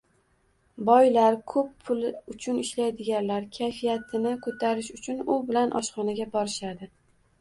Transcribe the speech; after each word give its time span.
Boylar, 0.85 1.35
ko'p 1.51 1.67
pul 1.89 2.07
uchun 2.33 2.57
ishlaydiganlar, 2.63 3.45
kayfiyatini 3.59 4.33
ko'tarish 4.47 4.93
uchun 4.99 5.23
u 5.35 5.41
bilan 5.51 5.77
oshxonaga 5.83 6.33
borishadi 6.37 6.91